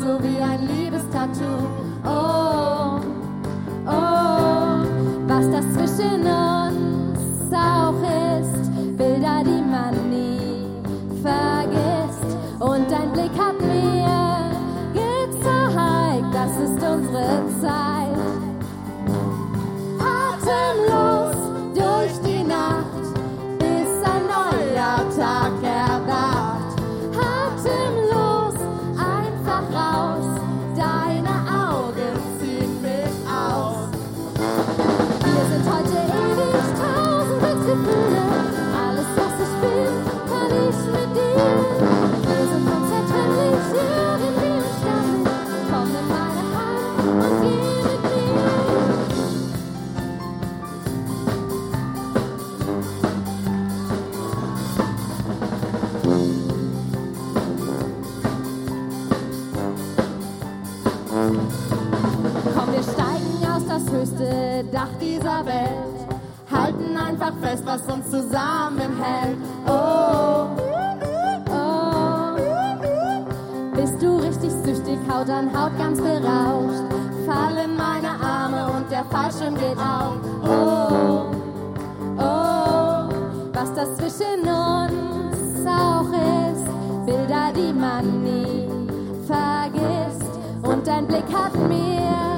so 0.00 0.18
wie 0.22 0.40
ein 0.40 0.66
liebes 0.66 1.02
Tattoo. 1.10 1.68
Oh, 2.04 3.00
oh, 3.86 4.84
was 5.26 5.50
das 5.50 5.66
zwischen 5.74 6.22
uns 6.26 7.52
auch 7.52 8.00
ist, 8.40 8.96
Bilder, 8.96 9.42
die 9.44 9.62
man 9.62 9.94
nie 10.08 10.66
vergisst. 11.22 12.36
Und 12.60 12.90
dein 12.90 13.12
Blick 13.12 13.32
hat 13.38 13.60
mir 13.60 14.52
gezeigt, 14.94 16.32
das 16.32 16.52
ist 16.56 16.82
unsere 16.82 17.42
Zeit. 17.60 18.16
Atemlos. 19.98 20.89
Dieser 65.00 65.44
Welt. 65.46 66.08
Halten 66.50 66.96
einfach 66.96 67.32
fest, 67.40 67.62
was 67.64 67.82
uns 67.82 68.10
zusammenhält. 68.10 69.36
Oh, 69.66 70.46
oh. 71.50 72.36
Bist 73.74 74.02
du 74.02 74.16
richtig 74.16 74.50
süchtig, 74.64 74.98
Haut 75.08 75.28
an 75.30 75.50
Haut 75.56 75.76
ganz 75.78 76.00
berauscht. 76.00 76.84
Fallen 77.26 77.76
meine 77.76 78.10
Arme 78.20 78.72
und 78.76 78.90
der 78.90 79.04
Fallschirm 79.04 79.54
geht 79.54 79.78
auf. 79.78 80.16
Oh, 80.42 81.26
oh, 82.18 83.08
was 83.52 83.74
das 83.74 83.96
zwischen 83.96 84.40
uns 84.40 85.66
auch 85.66 86.10
ist. 86.12 86.66
Bilder, 87.06 87.52
die 87.54 87.72
man 87.72 88.22
nie 88.22 88.68
vergisst. 89.26 90.30
Und 90.62 90.86
dein 90.86 91.06
Blick 91.06 91.24
hat 91.32 91.54
mir 91.68 92.29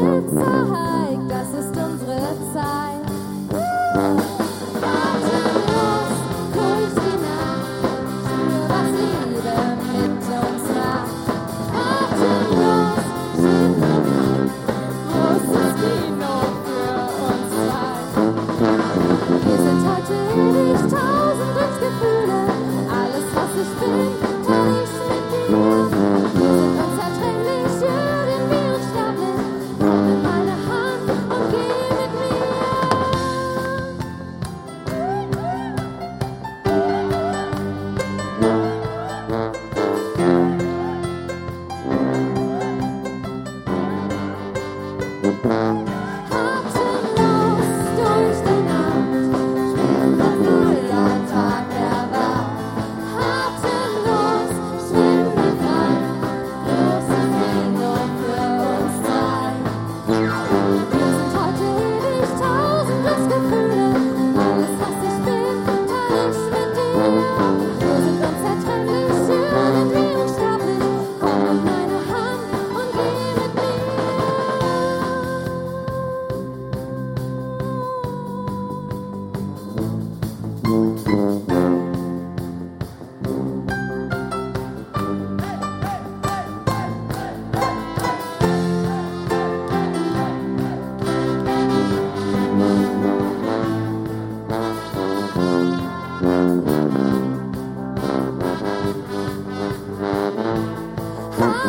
gezeigt, 0.00 1.30
das 1.30 1.48
ist 1.60 1.76
unsere 1.76 2.20
Zeit. 2.54 4.29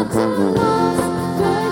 Atemlos 0.02 0.60
durch 1.38 1.71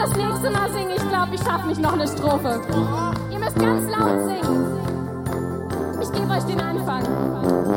das 0.00 0.16
nächste 0.16 0.50
Mal 0.50 0.70
singen. 0.72 0.92
Ich 0.96 1.08
glaube, 1.08 1.34
ich 1.34 1.40
schaffe 1.42 1.68
nicht 1.68 1.80
noch 1.80 1.92
eine 1.92 2.08
Strophe. 2.08 2.60
Ihr 3.30 3.38
müsst 3.38 3.56
ganz 3.56 3.90
laut 3.90 4.24
singen. 4.24 4.66
Ich 6.00 6.12
gebe 6.12 6.32
euch 6.32 6.44
den 6.44 6.60
Anfang. 6.60 7.69